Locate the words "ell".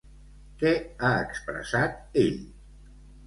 2.23-2.41